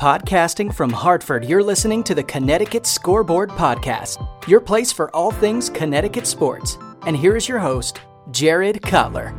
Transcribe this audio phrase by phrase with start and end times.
[0.00, 5.68] Podcasting from Hartford, you're listening to the Connecticut Scoreboard Podcast, your place for all things
[5.68, 6.78] Connecticut sports.
[7.04, 8.00] And here is your host,
[8.30, 9.34] Jared Cutler.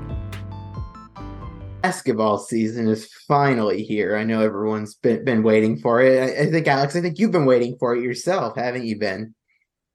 [1.82, 4.18] Basketball season is finally here.
[4.18, 6.22] I know everyone's been, been waiting for it.
[6.22, 9.34] I, I think, Alex, I think you've been waiting for it yourself, haven't you been?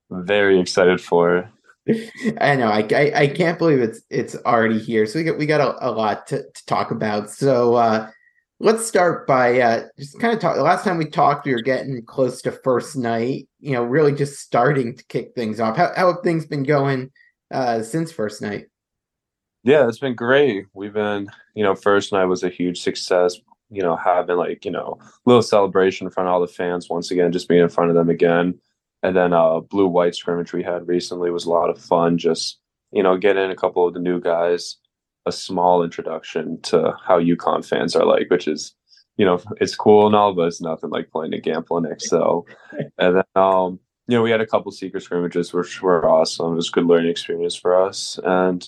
[0.09, 1.37] Very excited for
[1.87, 2.11] it.
[2.41, 2.69] I know.
[2.69, 5.05] I, I, I can't believe it's it's already here.
[5.05, 7.29] So we got we got a, a lot to, to talk about.
[7.29, 8.09] So uh,
[8.59, 10.55] let's start by uh, just kind of talk.
[10.55, 13.47] The last time we talked, we were getting close to first night.
[13.59, 15.77] You know, really just starting to kick things off.
[15.77, 17.11] How, how have things been going
[17.51, 18.67] uh, since first night?
[19.63, 20.67] Yeah, it's been great.
[20.73, 23.35] We've been, you know, first night was a huge success.
[23.71, 27.11] You know, having like you know little celebration in front of all the fans once
[27.11, 28.59] again, just being in front of them again.
[29.03, 32.17] And then uh, blue white scrimmage we had recently was a lot of fun.
[32.17, 32.59] Just
[32.91, 34.77] you know, getting a couple of the new guys
[35.25, 38.73] a small introduction to how UConn fans are like, which is,
[39.17, 42.45] you know, it's cool and all, but it's nothing like playing a Gamblin So,
[42.97, 46.53] and then, um, you know, we had a couple secret scrimmages, which were awesome.
[46.53, 48.67] It was a good learning experience for us, and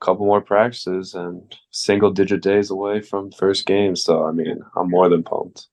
[0.00, 3.96] a couple more practices, and single digit days away from first game.
[3.96, 5.66] So, I mean, I'm more than pumped.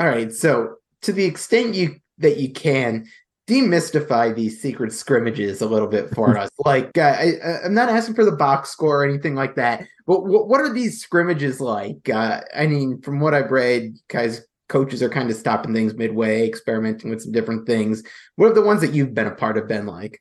[0.00, 0.32] All right.
[0.32, 3.06] So, to the extent you that you can,
[3.46, 6.50] demystify these secret scrimmages a little bit for us.
[6.64, 10.26] Like, uh, I, am not asking for the box score or anything like that, but
[10.26, 12.08] what, what are these scrimmages like?
[12.08, 16.44] Uh, I mean, from what I've read, guys, coaches are kind of stopping things midway,
[16.44, 18.02] experimenting with some different things.
[18.34, 20.20] What are the ones that you've been a part of been like?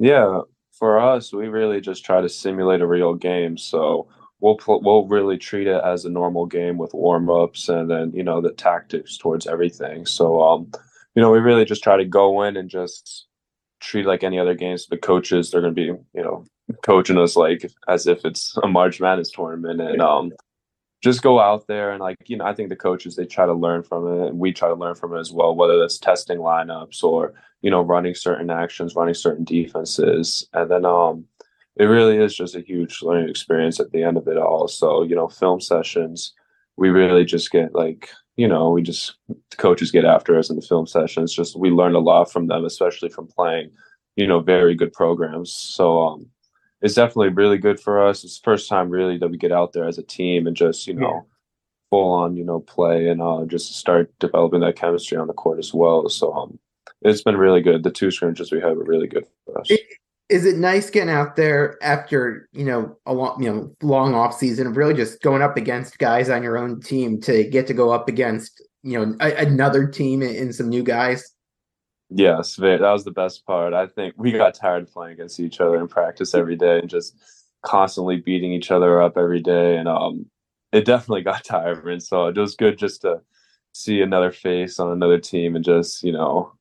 [0.00, 0.40] Yeah,
[0.72, 3.56] for us, we really just try to simulate a real game.
[3.56, 4.08] So
[4.40, 8.12] we'll pl- we'll really treat it as a normal game with warm ups and then
[8.12, 10.04] you know the tactics towards everything.
[10.04, 10.72] So um
[11.14, 13.26] you know, we really just try to go in and just
[13.80, 14.86] treat like any other games.
[14.86, 16.44] The coaches, they're going to be, you know,
[16.82, 20.32] coaching us like as if it's a March Madness tournament, and um,
[21.02, 23.52] just go out there and like, you know, I think the coaches they try to
[23.52, 25.54] learn from it, and we try to learn from it as well.
[25.54, 30.84] Whether that's testing lineups or you know running certain actions, running certain defenses, and then
[30.84, 31.26] um,
[31.76, 34.68] it really is just a huge learning experience at the end of it all.
[34.68, 36.32] So you know, film sessions,
[36.76, 40.56] we really just get like you know, we just the coaches get after us in
[40.56, 41.34] the film sessions.
[41.34, 43.70] Just we learned a lot from them, especially from playing,
[44.16, 45.52] you know, very good programs.
[45.52, 46.26] So um,
[46.80, 48.24] it's definitely really good for us.
[48.24, 50.86] It's the first time really that we get out there as a team and just
[50.86, 51.20] you know, yeah.
[51.90, 55.58] full on you know play and uh, just start developing that chemistry on the court
[55.58, 56.08] as well.
[56.08, 56.58] So um,
[57.02, 57.82] it's been really good.
[57.82, 59.70] The two scrimmages we have are really good for us.
[60.32, 64.34] Is it nice getting out there after you know a long you know long off
[64.34, 67.74] season of really just going up against guys on your own team to get to
[67.74, 71.34] go up against you know a, another team and, some new guys?
[72.08, 73.74] Yes that was the best part.
[73.74, 77.14] I think we got tired playing against each other in practice every day and just
[77.62, 80.26] constantly beating each other up every day and um
[80.72, 82.00] it definitely got tiring.
[82.00, 83.20] So it was good just to
[83.74, 86.52] see another face on another team and just you know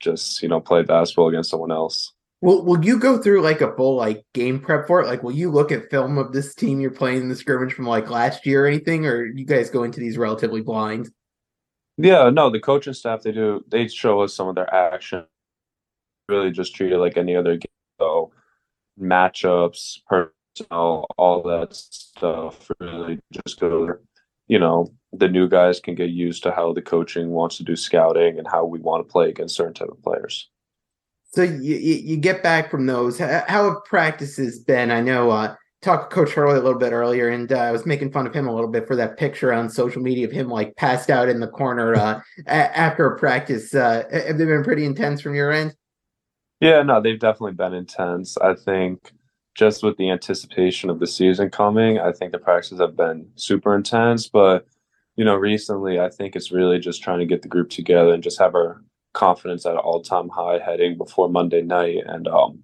[0.00, 3.74] just you know play basketball against someone else Will Will you go through like a
[3.76, 5.06] full like game prep for it?
[5.06, 7.86] Like, will you look at film of this team you're playing in the scrimmage from
[7.86, 11.08] like last year or anything, or you guys go into these relatively blind?
[11.96, 15.24] Yeah, no, the coaching staff they do they show us some of their action.
[16.28, 17.70] Really, just treat it like any other game.
[18.00, 18.32] So
[19.00, 22.68] matchups, personnel, all that stuff.
[22.80, 23.98] Really, just go.
[24.48, 27.76] You know, the new guys can get used to how the coaching wants to do
[27.76, 30.50] scouting and how we want to play against certain type of players.
[31.34, 33.18] So you, you get back from those.
[33.18, 34.90] How have practices been?
[34.90, 37.84] I know uh talked to Coach Hurley a little bit earlier, and uh, I was
[37.84, 40.48] making fun of him a little bit for that picture on social media of him
[40.48, 43.74] like passed out in the corner uh, a- after a practice.
[43.74, 45.74] Uh, have they been pretty intense from your end?
[46.60, 48.38] Yeah, no, they've definitely been intense.
[48.38, 49.12] I think
[49.56, 53.74] just with the anticipation of the season coming, I think the practices have been super
[53.74, 54.28] intense.
[54.28, 54.66] But
[55.16, 58.22] you know, recently, I think it's really just trying to get the group together and
[58.22, 58.82] just have our
[59.12, 62.02] confidence at an all time high heading before Monday night.
[62.06, 62.62] And, um,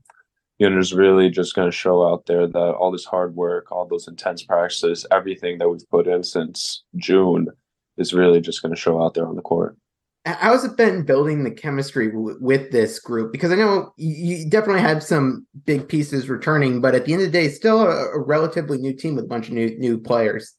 [0.58, 3.70] you know, it's really just going to show out there that all this hard work,
[3.70, 7.48] all those intense practices, everything that we've put in since June
[7.96, 9.76] is really just going to show out there on the court.
[10.24, 13.32] How has it been building the chemistry w- with this group?
[13.32, 17.28] Because I know you definitely had some big pieces returning, but at the end of
[17.28, 20.54] the day, still a, a relatively new team with a bunch of new new players.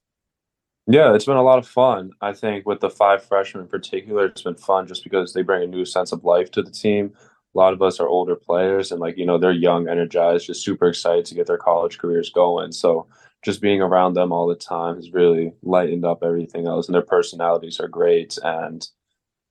[0.91, 2.11] Yeah, it's been a lot of fun.
[2.21, 5.63] I think with the five freshmen in particular, it's been fun just because they bring
[5.63, 7.13] a new sense of life to the team.
[7.55, 10.65] A lot of us are older players and like, you know, they're young, energized, just
[10.65, 12.71] super excited to get their college careers going.
[12.71, 13.07] So
[13.43, 16.87] just being around them all the time has really lightened up everything else.
[16.87, 18.37] And their personalities are great.
[18.43, 18.87] And,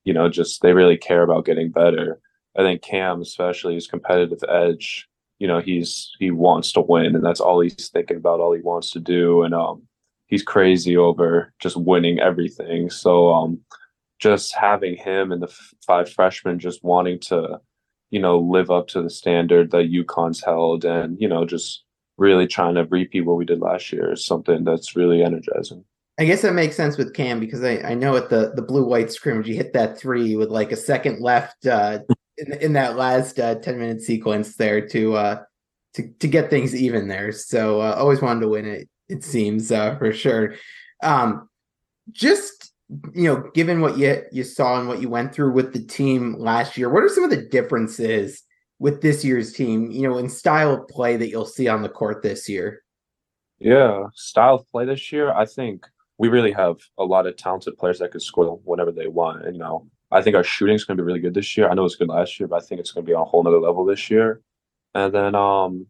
[0.05, 2.21] you know, just they really care about getting better.
[2.57, 5.09] I think Cam, especially his competitive edge,
[5.39, 8.61] you know, he's he wants to win and that's all he's thinking about, all he
[8.61, 9.43] wants to do.
[9.43, 9.88] And um
[10.29, 12.89] he's crazy over just winning everything.
[12.89, 13.59] So um,
[14.19, 17.59] just having him and the f- five freshmen just wanting to,
[18.11, 21.83] you know, live up to the standard that UConn's held and, you know, just
[22.17, 25.83] really trying to repeat what we did last year is something that's really energizing.
[26.19, 28.85] I guess that makes sense with Cam because I, I know at the, the blue
[28.85, 31.99] white scrimmage, you hit that three with like a second left uh,
[32.37, 35.41] in, in that last uh, 10 minute sequence there to, uh,
[35.93, 37.31] to, to get things even there.
[37.31, 40.55] So uh, always wanted to win it, it seems uh, for sure.
[41.03, 41.49] Um,
[42.11, 42.71] just
[43.13, 46.35] you know, given what you you saw and what you went through with the team
[46.39, 48.43] last year, what are some of the differences
[48.79, 49.91] with this year's team?
[49.91, 52.81] You know, in style of play that you'll see on the court this year.
[53.59, 55.31] Yeah, style of play this year.
[55.31, 55.85] I think
[56.17, 59.45] we really have a lot of talented players that can score whenever they want.
[59.45, 61.69] And you know, I think our shooting is going to be really good this year.
[61.69, 63.25] I know it's good last year, but I think it's going to be on a
[63.25, 64.41] whole nother level this year.
[64.95, 65.85] And then, um,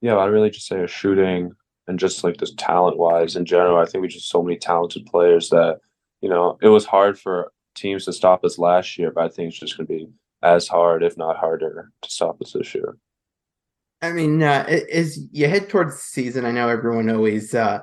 [0.00, 1.52] yeah, I really just say a shooting
[1.88, 3.78] and just like just talent wise in general.
[3.78, 5.78] I think we just so many talented players that
[6.22, 9.48] you know, it was hard for teams to stop us last year, but I think
[9.48, 10.08] it's just going to be
[10.42, 12.96] as hard, if not harder, to stop us this year.
[14.00, 17.80] I mean, uh, as you head towards the season, I know everyone always uh,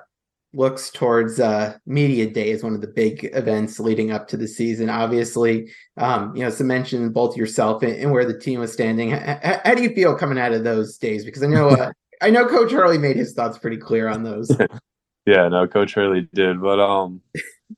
[0.53, 4.47] looks towards uh, media day as one of the big events leading up to the
[4.47, 4.89] season.
[4.89, 9.11] Obviously, um, you know, some mention both yourself and, and, where the team was standing.
[9.11, 11.23] How, how, do you feel coming out of those days?
[11.23, 14.51] Because I know, uh, I know Coach Hurley made his thoughts pretty clear on those.
[15.25, 17.21] yeah, no, Coach Hurley did, but um,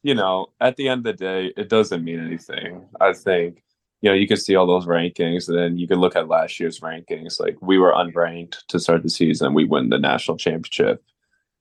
[0.04, 2.88] you know, at the end of the day, it doesn't mean anything.
[3.00, 3.64] I think,
[4.02, 6.60] you know, you can see all those rankings, and then you can look at last
[6.60, 7.40] year's rankings.
[7.40, 11.04] Like we were unranked to start the season, we win the national championship.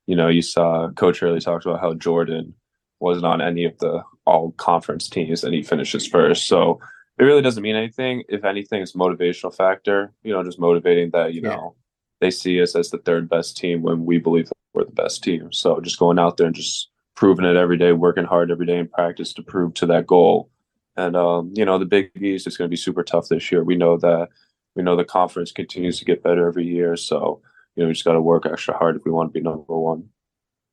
[0.06, 2.54] You know, you saw Coach Hurley talked about how Jordan
[2.98, 6.46] wasn't on any of the all conference teams, and he finishes first.
[6.46, 6.80] So
[7.18, 8.24] it really doesn't mean anything.
[8.28, 10.12] If anything, it's motivational factor.
[10.22, 11.50] You know, just motivating that you yeah.
[11.50, 11.74] know
[12.20, 15.52] they see us as the third best team when we believe we're the best team.
[15.52, 18.78] So just going out there and just proving it every day, working hard every day
[18.78, 20.50] in practice to prove to that goal.
[20.96, 23.64] And um, you know, the Big East is going to be super tough this year.
[23.64, 24.28] We know that.
[24.76, 26.96] We know the conference continues to get better every year.
[26.96, 27.42] So
[27.74, 29.78] you know, we just got to work extra hard if we want to be number
[29.78, 30.08] one.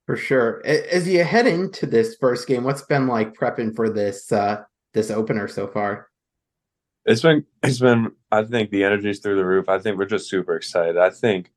[0.05, 0.61] For sure.
[0.65, 4.63] As you head into this first game, what's been like prepping for this uh,
[4.93, 6.06] this opener so far?
[7.07, 9.69] It's been it's been I think the energy's through the roof.
[9.69, 10.97] I think we're just super excited.
[10.97, 11.51] I think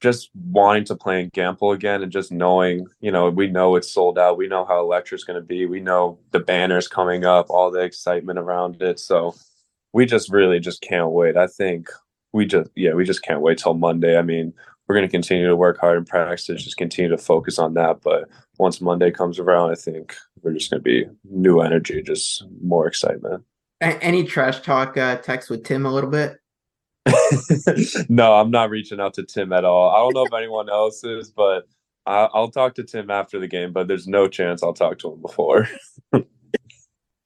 [0.00, 3.90] just wanting to play in Gampel again and just knowing, you know, we know it's
[3.92, 4.38] sold out.
[4.38, 5.66] We know how Electra's going to be.
[5.66, 9.00] We know the banners coming up, all the excitement around it.
[9.00, 9.34] So
[9.92, 11.36] we just really just can't wait.
[11.36, 11.88] I think
[12.32, 14.16] we just, yeah, we just can't wait till Monday.
[14.18, 14.52] I mean,
[14.86, 18.00] we're going to continue to work hard in practice, just continue to focus on that.
[18.02, 18.28] But
[18.58, 22.86] once Monday comes around, I think we're just going to be new energy, just more
[22.86, 23.44] excitement.
[23.80, 26.36] Any trash talk uh, text with Tim a little bit?
[28.08, 29.90] no, I'm not reaching out to Tim at all.
[29.90, 31.68] I don't know if anyone else is, but
[32.06, 33.72] I, will talk to Tim after the game.
[33.72, 35.68] But there's no chance I'll talk to him before.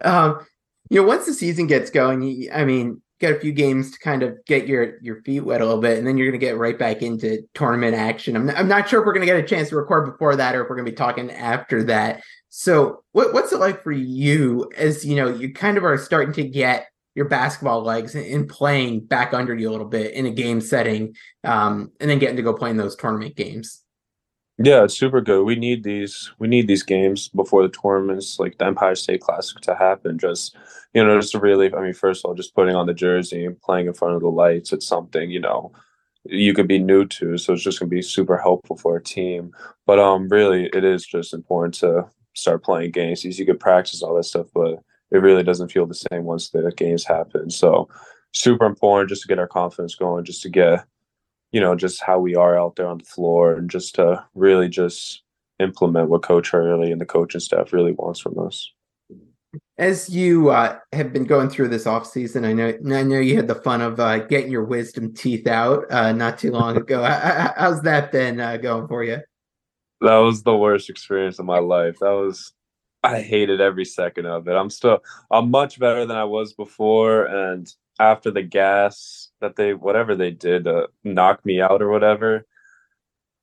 [0.05, 0.47] um,
[0.91, 3.99] you know, once the season gets going, you, I mean, got a few games to
[4.01, 6.45] kind of get your your feet wet a little bit, and then you're going to
[6.45, 8.37] get right back into tournament action.
[8.37, 10.37] I'm not, I'm not sure if we're going to get a chance to record before
[10.37, 12.23] that, or if we're going to be talking after that.
[12.55, 16.35] So, what, what's it like for you as you know you kind of are starting
[16.35, 20.31] to get your basketball legs and playing back under you a little bit in a
[20.31, 23.83] game setting, um, and then getting to go play in those tournament games.
[24.59, 25.45] Yeah, it's super good.
[25.45, 26.31] We need these.
[26.39, 30.19] We need these games before the tournaments, like the Empire State Classic, to happen.
[30.19, 30.55] Just
[30.93, 31.73] you know, just to really.
[31.73, 34.21] I mean, first of all, just putting on the jersey and playing in front of
[34.21, 34.75] the lights.
[34.75, 35.73] It's something you know
[36.25, 37.39] you could be new to.
[37.39, 39.53] So it's just gonna be super helpful for a team.
[39.87, 43.25] But um, really, it is just important to start playing games.
[43.25, 44.79] You could practice all that stuff, but
[45.11, 47.51] it really doesn't feel the same once the games happen.
[47.51, 47.89] So
[48.33, 50.85] super important just to get our confidence going, just to get,
[51.51, 54.69] you know, just how we are out there on the floor and just to really
[54.69, 55.23] just
[55.59, 58.71] implement what Coach Hurley and the coaching staff really wants from us.
[59.77, 63.37] As you uh, have been going through this off season, I know I know you
[63.37, 67.03] had the fun of uh, getting your wisdom teeth out uh, not too long ago.
[67.57, 69.19] How's that been uh, going for you?
[70.03, 71.99] That was the worst experience of my life.
[72.01, 72.53] That was
[73.03, 74.53] I hated every second of it.
[74.53, 79.75] I'm still I'm much better than I was before and after the gas that they
[79.75, 82.47] whatever they did to knock me out or whatever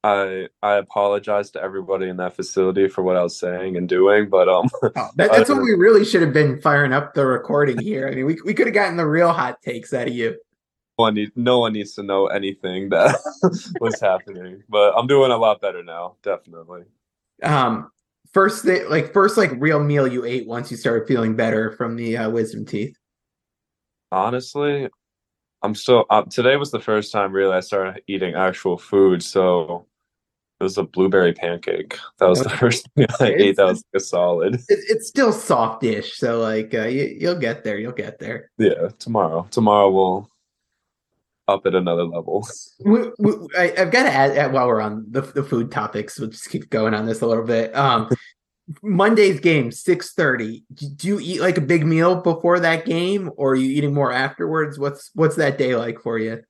[0.04, 4.30] I I apologize to everybody in that facility for what I was saying and doing,
[4.30, 7.78] but um, oh, that, that's what we really should have been firing up the recording
[7.80, 8.08] here.
[8.08, 10.38] I mean, we we could have gotten the real hot takes out of you.
[11.00, 13.18] No one, need, no one needs to know anything that
[13.80, 16.84] was happening, but I'm doing a lot better now, definitely.
[17.42, 17.90] Um,
[18.34, 21.96] first thing like first like real meal you ate once you started feeling better from
[21.96, 22.96] the uh, wisdom teeth
[24.12, 24.88] honestly
[25.64, 29.86] i'm still uh, today was the first time really i started eating actual food so
[30.60, 31.98] It was a blueberry pancake.
[32.20, 33.56] That was the first thing I ate.
[33.56, 34.56] That was like a solid.
[34.68, 37.80] It, it's still soft-ish, so like uh, you, you'll get there.
[37.80, 38.52] You'll get there.
[38.58, 39.48] Yeah, tomorrow.
[39.52, 40.30] Tomorrow we'll
[41.50, 42.48] up at another level.
[42.80, 46.30] We, we, I, have got to add, while we're on the, the food topics, we'll
[46.30, 47.76] just keep going on this a little bit.
[47.76, 48.10] Um,
[48.84, 50.64] Monday's game, six thirty.
[50.74, 54.12] Do you eat like a big meal before that game, or are you eating more
[54.12, 54.78] afterwards?
[54.78, 56.44] What's what's that day like for you?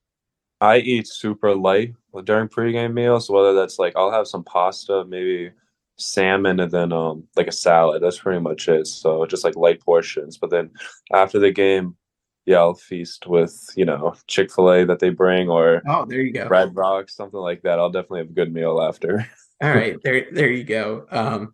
[0.62, 1.94] I eat super light
[2.26, 3.30] during pregame meals.
[3.30, 5.52] Whether that's like I'll have some pasta, maybe
[5.96, 8.04] salmon, and then um like a salad.
[8.04, 8.88] That's pretty much it.
[8.88, 10.38] So just like light portions.
[10.38, 10.72] But then
[11.14, 11.96] after the game,
[12.50, 16.22] yeah, I'll feast with you know Chick Fil A that they bring or oh, there
[16.22, 17.78] you go, Red Rock, something like that.
[17.78, 19.26] I'll definitely have a good meal after.
[19.62, 21.06] All right, there there you go.
[21.12, 21.54] Um,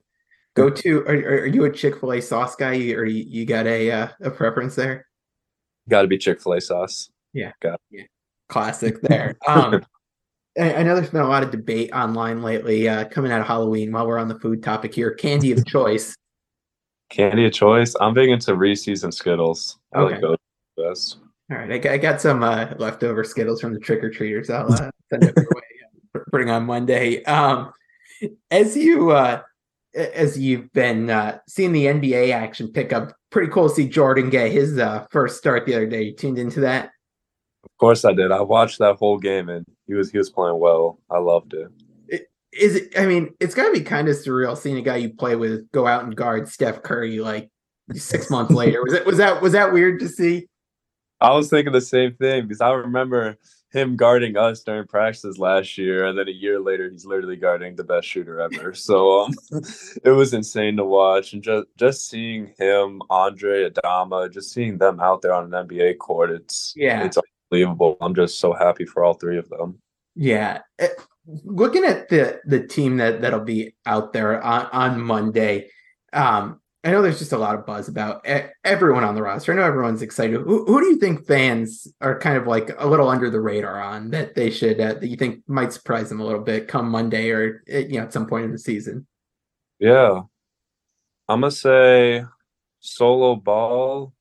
[0.56, 4.08] go to are, are you a chick-fil-a sauce guy or you, you got a uh,
[4.22, 5.06] a preference there
[5.90, 8.04] got to be chick-fil-a sauce yeah got yeah
[8.48, 9.86] classic there um
[10.58, 13.92] I know there's been a lot of debate online lately uh, coming out of Halloween
[13.92, 15.12] while we're on the food topic here.
[15.12, 16.16] Candy of choice.
[17.10, 17.94] Candy of choice.
[18.00, 19.78] I'm big into Reese's and Skittles.
[19.94, 20.14] I okay.
[20.14, 20.38] like those
[20.78, 21.18] best.
[21.52, 21.72] All right.
[21.72, 24.50] I got, I got some uh, leftover Skittles from the trick or treaters.
[24.50, 26.24] I'll uh, send it your way.
[26.32, 27.24] Putting on Monday.
[27.26, 27.72] Um,
[28.52, 29.42] as you uh,
[29.96, 34.30] as you've been uh, seeing the NBA action pick up, pretty cool to see Jordan
[34.30, 36.04] get his uh, first start the other day.
[36.04, 36.92] You tuned into that?
[37.64, 38.32] Of course I did.
[38.32, 41.00] I watched that whole game and he was he was playing well.
[41.10, 41.68] I loved it.
[42.08, 42.98] it is it?
[42.98, 45.70] I mean, it's got to be kind of surreal seeing a guy you play with
[45.72, 47.50] go out and guard Steph Curry like
[47.94, 48.84] six months later.
[48.84, 50.48] Was it was that was that weird to see?
[51.22, 53.38] I was thinking the same thing because I remember
[53.72, 57.76] him guarding us during practices last year, and then a year later, he's literally guarding
[57.76, 58.74] the best shooter ever.
[58.74, 59.34] So um,
[60.04, 65.00] it was insane to watch, and just just seeing him, Andre Adama, just seeing them
[65.00, 67.18] out there on an NBA court, it's yeah, it's
[67.52, 67.98] unbelievable.
[68.02, 69.80] I'm just so happy for all three of them.
[70.16, 70.88] Yeah, eh,
[71.44, 75.70] looking at the the team that that'll be out there on on Monday.
[76.14, 78.24] Um, I know there's just a lot of buzz about
[78.64, 79.52] everyone on the roster.
[79.52, 80.40] I know everyone's excited.
[80.40, 83.82] Who, who do you think fans are kind of like a little under the radar
[83.82, 86.88] on that they should uh, that you think might surprise them a little bit come
[86.88, 89.08] Monday or uh, you know at some point in the season?
[89.80, 90.22] Yeah,
[91.28, 92.24] I'm gonna say
[92.82, 94.14] solo ball,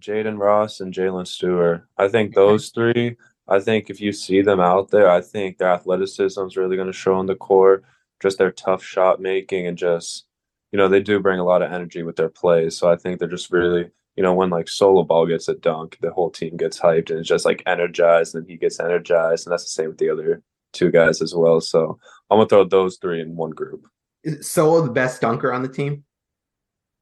[0.00, 1.86] Jayden Ross and Jaylin Stewart.
[1.96, 3.16] I think those three.
[3.46, 6.88] I think if you see them out there, I think their athleticism is really going
[6.88, 7.84] to show on the court.
[8.20, 10.24] Just their tough shot making and just
[10.72, 12.76] you know, they do bring a lot of energy with their plays.
[12.76, 15.98] So I think they're just really, you know, when like solo ball gets a dunk,
[16.00, 19.46] the whole team gets hyped and it's just like energized and he gets energized.
[19.46, 20.42] And that's the same with the other
[20.72, 21.60] two guys as well.
[21.60, 21.98] So
[22.30, 23.86] I'm gonna throw those three in one group.
[24.24, 26.04] Is Solo the best dunker on the team?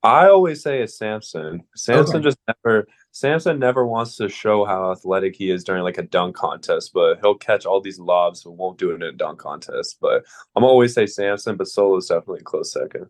[0.02, 1.62] I always say it's Samson.
[1.74, 2.24] Samson okay.
[2.24, 6.36] just never Samson never wants to show how athletic he is during like a dunk
[6.36, 9.96] contest, but he'll catch all these lobs but won't do it in a dunk contest.
[10.00, 13.06] But I'm always say Samson, but Solo is definitely a close second.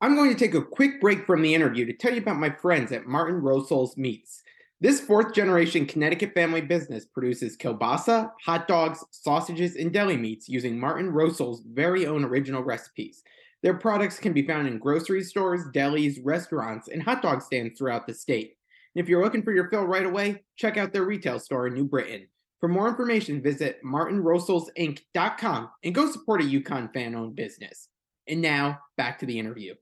[0.00, 2.50] I'm going to take a quick break from the interview to tell you about my
[2.50, 4.44] friends at Martin Rosol's Meats.
[4.80, 10.78] This fourth generation Connecticut family business produces kielbasa, hot dogs, sausages, and deli meats using
[10.78, 13.24] Martin Rosol's very own original recipes.
[13.64, 18.06] Their products can be found in grocery stores, delis, restaurants, and hot dog stands throughout
[18.06, 18.54] the state.
[18.94, 21.74] And if you're looking for your fill right away, check out their retail store in
[21.74, 22.28] New Britain.
[22.60, 27.88] For more information, visit martinrosolsinc.com and go support a UConn fan owned business.
[28.28, 29.74] And now, back to the interview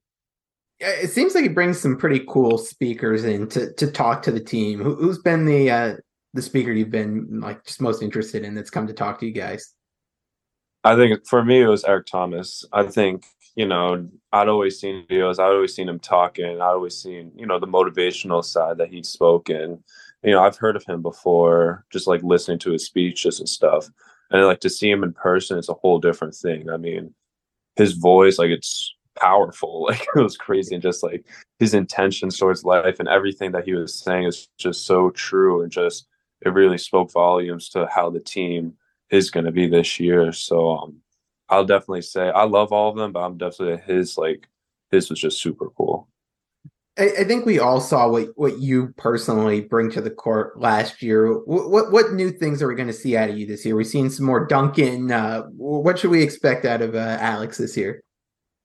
[0.81, 4.41] it seems like he brings some pretty cool speakers in to, to talk to the
[4.41, 4.81] team.
[4.81, 5.95] Who, has been the uh,
[6.35, 9.33] the speaker you've been like just most interested in that's come to talk to you
[9.33, 9.75] guys?
[10.85, 12.65] I think for me it was Eric Thomas.
[12.73, 15.39] I think you know I'd always seen videos.
[15.39, 16.45] I'd always seen him talking.
[16.45, 19.83] I'd always seen you know the motivational side that he'd spoken.
[20.23, 23.89] You know I've heard of him before, just like listening to his speeches and stuff.
[24.31, 26.69] And like to see him in person, it's a whole different thing.
[26.69, 27.15] I mean,
[27.77, 29.87] his voice, like it's powerful.
[29.91, 31.25] Like it was crazy, and just like
[31.59, 35.71] his intentions towards life and everything that he was saying is just so true, and
[35.71, 36.07] just
[36.45, 38.75] it really spoke volumes to how the team
[39.11, 40.33] is going to be this year.
[40.33, 40.97] So um,
[41.49, 44.49] I'll definitely say I love all of them, but I'm definitely his like
[44.91, 46.09] his was just super cool.
[46.99, 51.03] I, I think we all saw what what you personally bring to the court last
[51.03, 51.39] year.
[51.41, 53.77] What what, what new things are we going to see out of you this year?
[53.77, 55.11] We've seen some more Duncan.
[55.13, 58.03] Uh, what should we expect out of uh, Alex this year?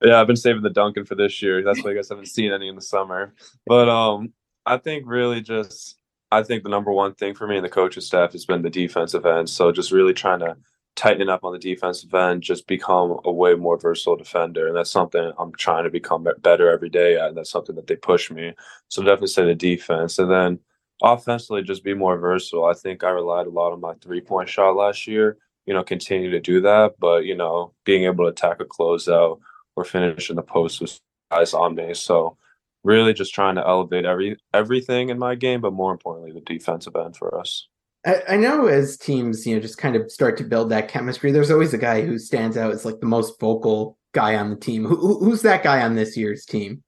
[0.02, 1.64] Yeah, I've been saving the Duncan for this year.
[1.64, 3.34] That's why I guess I haven't seen any in the summer.
[3.68, 4.34] But um,
[4.66, 5.96] I think really just
[6.32, 8.70] I think the number one thing for me and the coaching staff has been the
[8.70, 9.50] defensive end.
[9.50, 10.58] So just really trying to
[10.96, 14.92] tighten up on the defensive end, just become a way more versatile defender, and that's
[14.92, 17.30] something I'm trying to become better every day at.
[17.30, 18.54] And that's something that they push me.
[18.88, 20.60] So definitely say the defense, and then
[21.04, 22.66] offensively just be more versatile.
[22.66, 25.84] I think I relied a lot on my three point shot last year you know,
[25.84, 26.96] continue to do that.
[27.00, 29.40] But, you know, being able to attack a closeout
[29.84, 31.00] finish in the post with
[31.32, 31.94] guys on me.
[31.94, 32.38] So
[32.84, 36.96] really just trying to elevate every everything in my game, but more importantly, the defensive
[36.96, 37.68] end for us.
[38.06, 41.32] I, I know as teams, you know, just kind of start to build that chemistry,
[41.32, 44.56] there's always a guy who stands out as like the most vocal guy on the
[44.56, 44.86] team.
[44.86, 46.84] Who, who's that guy on this year's team?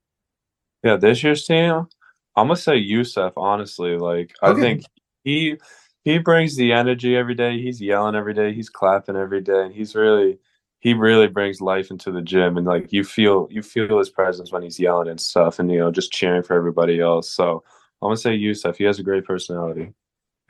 [0.84, 1.88] Yeah, this year's team,
[2.36, 3.34] I'm gonna say Youssouf.
[3.38, 4.60] Honestly, like okay.
[4.60, 4.84] I think
[5.24, 5.58] he
[6.04, 7.62] he brings the energy every day.
[7.62, 8.54] He's yelling every day.
[8.54, 10.40] He's clapping every day, and he's really
[10.84, 12.58] he really brings life into the gym.
[12.58, 15.80] And like you feel you feel his presence when he's yelling and stuff, and you
[15.80, 17.30] know just cheering for everybody else.
[17.32, 17.64] So
[18.02, 18.76] I'm gonna say Youssouf.
[18.76, 19.94] He has a great personality.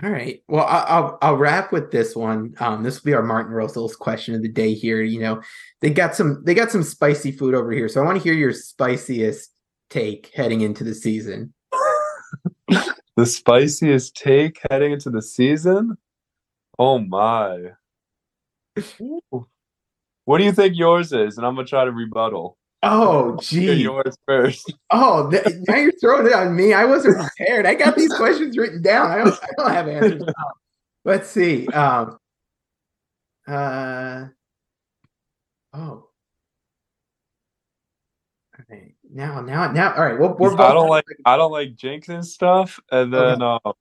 [0.02, 0.42] All right.
[0.48, 2.56] Well, I'll I'll wrap with this one.
[2.60, 5.04] Um, this will be our Martin Rosol's question of the day here.
[5.04, 5.42] You know,
[5.82, 8.34] they got some they got some spicy food over here, so I want to hear
[8.34, 9.52] your spiciest
[9.92, 11.54] take heading into the season.
[12.68, 15.96] the spiciest take heading into the season?
[16.80, 17.74] Oh my.
[20.25, 21.38] What do you think yours is?
[21.38, 22.58] And I'm gonna try to rebuttal.
[22.84, 23.74] Oh, gee.
[23.74, 24.74] Yours first.
[24.92, 26.74] Oh, th- now you're throwing it on me.
[26.74, 27.65] I wasn't prepared.
[27.65, 29.10] I got these questions written down.
[29.10, 30.24] I don't, I don't have answers.
[31.06, 31.68] Let's see.
[31.68, 32.18] Um,
[33.48, 34.25] uh,
[35.74, 36.08] oh.
[38.60, 38.96] Okay.
[39.10, 39.94] Now, now, now.
[39.94, 40.20] All right.
[40.20, 41.06] Well, we're I don't like.
[41.25, 43.60] I don't like jinxing stuff, and then okay.
[43.65, 43.74] um,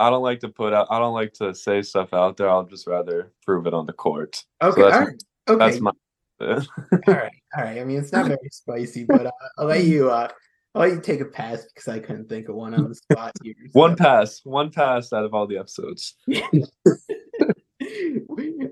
[0.00, 0.88] I don't like to put out.
[0.90, 2.48] I don't like to say stuff out there.
[2.48, 4.44] I'll just rather prove it on the court.
[4.62, 4.80] Okay.
[4.80, 5.16] So that's, my,
[5.48, 5.58] okay.
[5.58, 5.92] That's my
[6.42, 6.56] all
[7.06, 7.78] right, all right.
[7.80, 10.10] I mean, it's not very spicy, but uh, I'll let you.
[10.10, 10.28] Uh,
[10.74, 13.32] I'll let you take a pass because I couldn't think of one on the spot
[13.42, 13.54] here.
[13.72, 13.78] So.
[13.78, 16.16] one pass, one pass out of all the episodes.
[16.34, 16.42] all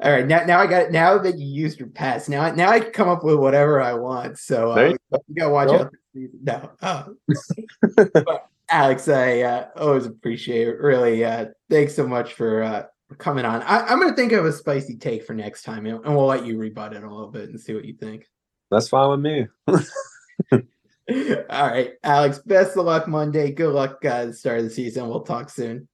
[0.02, 2.28] right, now now I got it now that you used your pass.
[2.28, 4.38] Now now I can come up with whatever I want.
[4.38, 4.94] So uh,
[5.28, 5.80] you gotta watch nope.
[5.82, 5.92] out.
[6.42, 7.14] No, oh.
[8.14, 10.78] but Alex, I uh, always appreciate it.
[10.80, 12.84] Really, uh, thanks so much for uh,
[13.18, 13.62] coming on.
[13.62, 16.46] I, am going to think of a spicy take for next time, and we'll let
[16.46, 18.26] you rebut it a little bit and see what you think.
[18.70, 19.46] That's fine with me.
[21.50, 22.38] All right, Alex.
[22.38, 23.50] Best of luck Monday.
[23.50, 25.08] Good luck uh, the start of the season.
[25.08, 25.88] We'll talk soon.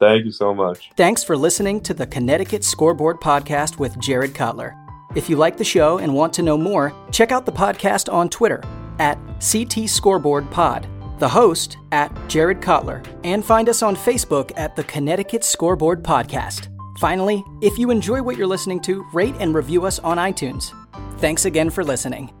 [0.00, 0.90] Thank you so much.
[0.96, 4.74] Thanks for listening to the Connecticut Scoreboard Podcast with Jared Cutler.
[5.14, 8.28] If you like the show and want to know more, check out the podcast on
[8.28, 8.62] Twitter
[8.98, 10.86] at CT Scoreboard Pod
[11.18, 16.68] the host at Jared Cutler, and find us on Facebook at the Connecticut Scoreboard Podcast.
[16.98, 20.72] Finally, if you enjoy what you're listening to, rate and review us on iTunes.
[21.18, 22.32] Thanks again for listening.